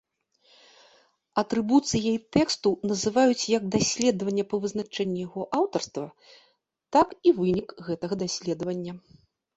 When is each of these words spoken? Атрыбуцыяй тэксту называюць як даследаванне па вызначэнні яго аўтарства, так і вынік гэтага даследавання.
Атрыбуцыяй 1.41 2.17
тэксту 2.37 2.71
называюць 2.91 3.45
як 3.57 3.63
даследаванне 3.75 4.47
па 4.53 4.61
вызначэнні 4.63 5.19
яго 5.27 5.41
аўтарства, 5.61 6.07
так 6.97 7.07
і 7.27 7.35
вынік 7.41 7.69
гэтага 7.91 8.13
даследавання. 8.25 8.93